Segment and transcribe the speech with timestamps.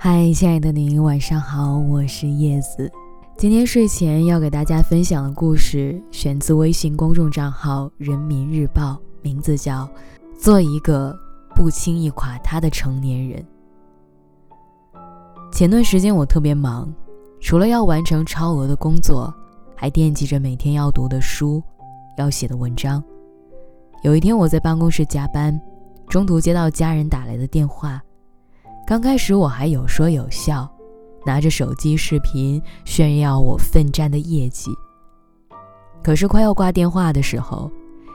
[0.00, 2.88] 嗨，亲爱的您，晚上好，我是叶子。
[3.36, 9.84] 今天睡前要给大家分享的故事，选自微信公众账号“人民日报”，名字叫
[10.38, 11.12] 《做一个
[11.52, 13.44] 不轻易垮塌的成年人》。
[15.50, 16.88] 前段时间我特别忙，
[17.40, 19.34] 除了要完成超额的工作，
[19.74, 21.60] 还惦记着每天要读的书、
[22.16, 23.02] 要写的文章。
[24.04, 25.60] 有一天我在办公室加班，
[26.06, 28.00] 中途接到家人打来的电话。
[28.88, 30.66] 刚开始我还有说有笑，
[31.26, 34.70] 拿着手机视频炫耀我奋战的业绩。
[36.02, 37.70] 可是快要挂电话的时候，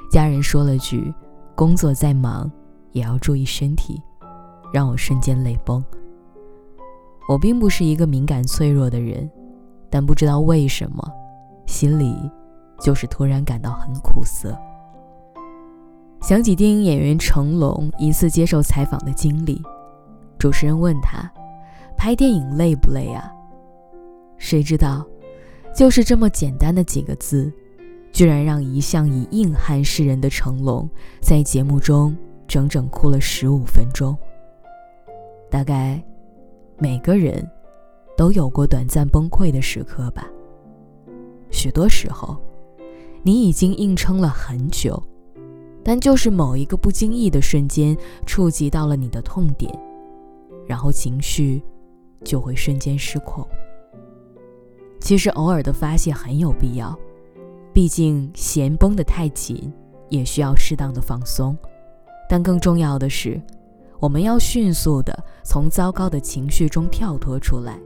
[0.10, 1.14] 家人说了句
[1.54, 2.52] ：“工作再忙
[2.92, 4.02] 也要注意身体”，
[4.74, 5.80] 让我瞬间泪崩。
[7.30, 9.30] 我并不是一个敏感脆弱的人，
[9.92, 11.08] 但不知道为什么，
[11.68, 12.16] 心里
[12.82, 14.58] 就是突然感到很苦涩。
[16.20, 19.62] 想起电影演员成龙一次接受采访的经历。
[20.44, 21.32] 主持人问他
[21.96, 23.32] ：“拍电影累不累啊？”
[24.38, 25.08] 谁知道，
[25.74, 27.50] 就是这么简单的几个字，
[28.12, 30.86] 居然让一向以硬汉示人的成龙
[31.22, 32.14] 在节目中
[32.46, 34.14] 整整哭了十五分钟。
[35.50, 36.04] 大概
[36.78, 37.50] 每个人
[38.18, 40.28] 都有过短暂崩溃的时刻吧。
[41.52, 42.36] 许多时候，
[43.22, 45.02] 你已经硬撑了很久，
[45.86, 49.74] 但就是某一个不经意的瞬间，触及到了你的痛点。
[50.66, 51.62] 然后情绪
[52.24, 53.46] 就会瞬间失控。
[55.00, 56.98] 其实偶尔的发泄很有必要，
[57.74, 59.72] 毕竟弦绷得太紧，
[60.10, 61.58] 也需要适当的放松。
[62.30, 63.42] 但更重要的是，
[64.00, 67.78] 我们要迅速的从糟糕的情绪中跳脱出来，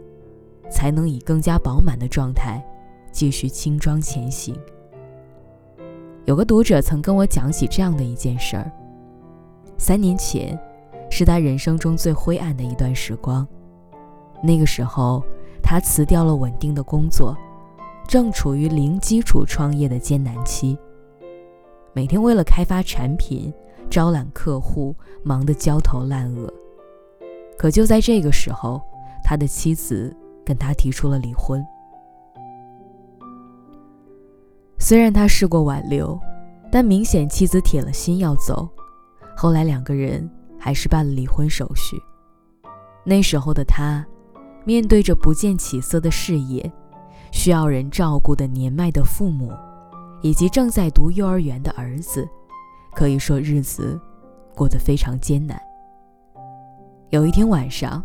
[0.70, 2.64] 才能以更加饱满的状态
[3.12, 4.56] 继续轻装前行。
[6.26, 8.72] 有个读者曾跟我讲起这样的一件事儿：
[9.78, 10.58] 三年前。
[11.18, 13.46] 是他人生中最灰暗的一段时光。
[14.44, 15.24] 那个时候，
[15.64, 17.36] 他辞掉了稳定的工作，
[18.08, 20.78] 正处于零基础创业的艰难期。
[21.92, 23.52] 每天为了开发产品、
[23.90, 26.54] 招揽客户，忙得焦头烂额。
[27.58, 28.80] 可就在这个时候，
[29.24, 31.66] 他的妻子跟他提出了离婚。
[34.78, 36.20] 虽然他试过挽留，
[36.72, 38.70] 但明显妻子铁了心要走。
[39.36, 40.30] 后来两个人。
[40.60, 42.02] 还是办了离婚手续。
[43.04, 44.06] 那时候的他，
[44.66, 46.70] 面对着不见起色的事业，
[47.32, 49.52] 需要人照顾的年迈的父母，
[50.22, 52.28] 以及正在读幼儿园的儿子，
[52.94, 54.00] 可以说日子
[54.56, 55.58] 过得非常艰难。
[57.12, 58.04] 有一天晚上，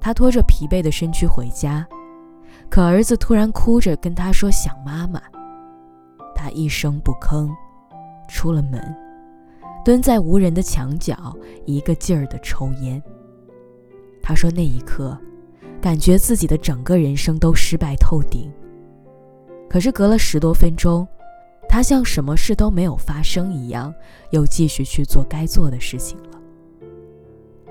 [0.00, 1.86] 他拖着疲惫的身躯回家，
[2.68, 5.20] 可儿子突然哭着跟他说想妈妈。
[6.34, 7.48] 他一声不吭，
[8.28, 9.03] 出了门。
[9.84, 11.36] 蹲在无人的墙角，
[11.66, 13.00] 一个劲儿的抽烟。
[14.22, 15.16] 他说：“那一刻，
[15.78, 18.50] 感觉自己的整个人生都失败透顶。
[19.68, 21.06] 可是隔了十多分钟，
[21.68, 23.94] 他像什么事都没有发生一样，
[24.30, 26.40] 又继续去做该做的事情了。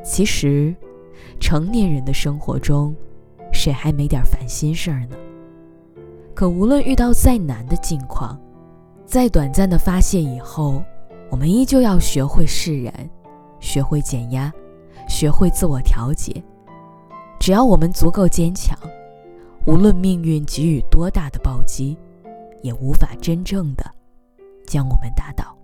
[0.03, 0.75] 其实，
[1.39, 2.95] 成年人的生活中，
[3.51, 5.15] 谁还没点烦心事儿呢？
[6.35, 8.39] 可无论遇到再难的境况，
[9.03, 10.83] 在短暂的发泄以后。”
[11.33, 12.93] 我们依旧要学会释然，
[13.59, 14.53] 学会减压，
[15.09, 16.31] 学会自我调节。
[17.39, 18.77] 只要我们足够坚强，
[19.65, 21.97] 无论命运给予多大的暴击，
[22.61, 23.83] 也无法真正的
[24.67, 25.57] 将我们打倒。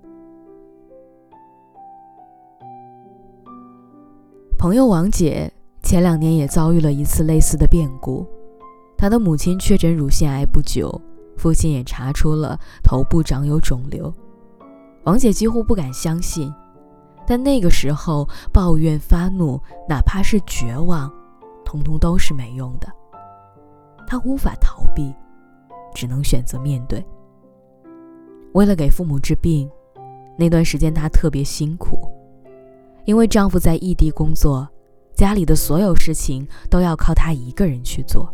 [4.58, 5.53] 朋友王姐
[5.84, 8.25] 前两年也遭遇了一次类似的变故，
[8.97, 11.00] 她的母亲确诊乳腺癌不久，
[11.38, 14.12] 父亲也查出了头部长有肿瘤。
[15.04, 16.54] 王姐几乎不敢相信，
[17.26, 21.12] 但那个时候抱怨、发怒，哪怕是绝望，
[21.64, 22.88] 通通都是没用的。
[24.06, 25.14] 她无法逃避，
[25.94, 27.04] 只能选择面对。
[28.54, 29.70] 为了给父母治病，
[30.38, 32.12] 那段时间她特别辛苦，
[33.06, 34.68] 因为丈夫在异地工作，
[35.16, 38.34] 家里的所有事情都要靠她一个人去做。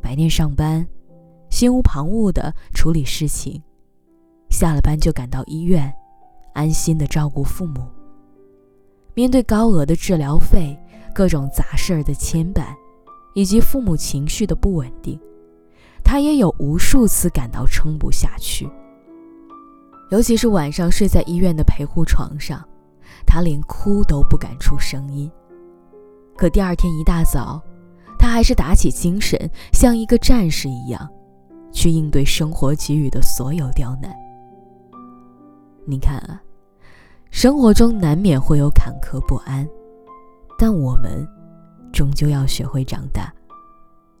[0.00, 0.86] 白天上班，
[1.50, 3.62] 心无旁骛地处理事情。
[4.58, 5.94] 下了班就赶到医院，
[6.52, 7.86] 安心的照顾父母。
[9.14, 10.76] 面对高额的治疗费、
[11.14, 12.64] 各种杂事儿的牵绊，
[13.36, 15.16] 以及父母情绪的不稳定，
[16.02, 18.68] 他也有无数次感到撑不下去。
[20.10, 22.60] 尤其是晚上睡在医院的陪护床上，
[23.24, 25.30] 他连哭都不敢出声音。
[26.36, 27.62] 可第二天一大早，
[28.18, 29.38] 他还是打起精神，
[29.72, 31.08] 像一个战士一样，
[31.70, 34.12] 去应对生活给予的所有刁难。
[35.90, 36.38] 你看啊，
[37.30, 39.66] 生活中难免会有坎坷不安，
[40.58, 41.26] 但我们
[41.90, 43.32] 终究要学会长大，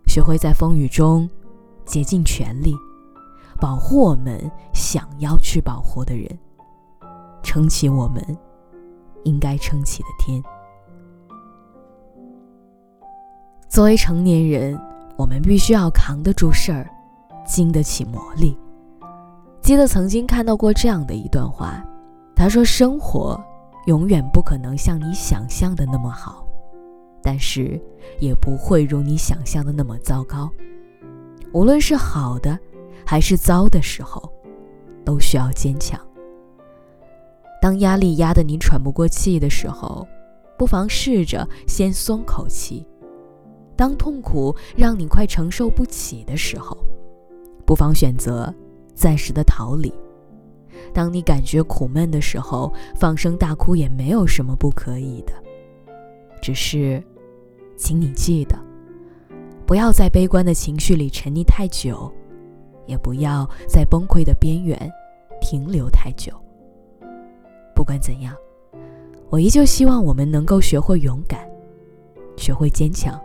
[0.06, 1.28] 学会在风雨中
[1.84, 2.74] 竭尽全力
[3.60, 6.26] 保护我们想要去保护的人，
[7.42, 8.24] 撑起我们
[9.24, 10.42] 应该撑起的天。
[13.68, 14.80] 作为成年人，
[15.18, 16.88] 我们必须要扛得住事儿，
[17.46, 18.56] 经得起磨砺。
[19.68, 21.84] 记得曾经看到过这样的一段话，
[22.34, 23.38] 他说：“生活
[23.84, 26.48] 永远不可能像你想象的那么好，
[27.22, 27.78] 但是
[28.18, 30.50] 也不会如你想象的那么糟糕。
[31.52, 32.58] 无论是好的
[33.04, 34.32] 还是糟的时候，
[35.04, 36.00] 都需要坚强。
[37.60, 40.08] 当压力压得你喘不过气的时候，
[40.56, 42.82] 不妨试着先松口气；
[43.76, 46.74] 当痛苦让你快承受不起的时候，
[47.66, 48.50] 不妨选择。”
[48.98, 49.92] 暂时的逃离。
[50.92, 55.32] 当你感觉苦闷的时候，放声大哭也没有什么不可以的。
[56.42, 57.02] 只是，
[57.76, 58.58] 请你记得，
[59.66, 62.12] 不要在悲观的情绪里沉溺太久，
[62.86, 64.76] 也不要在崩溃的边缘
[65.40, 66.32] 停留太久。
[67.74, 68.34] 不管怎样，
[69.30, 71.40] 我依旧希望我们能够学会勇敢，
[72.36, 73.20] 学会坚强，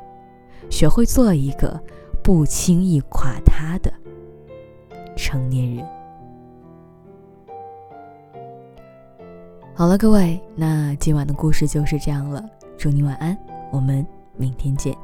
[0.69, 1.81] 学会做一个
[2.23, 3.91] 不轻易垮塌的。
[5.15, 5.87] 成年人，
[9.75, 12.43] 好了，各位，那今晚的故事就是这样了。
[12.77, 13.37] 祝你晚安，
[13.71, 14.05] 我们
[14.35, 14.95] 明天见。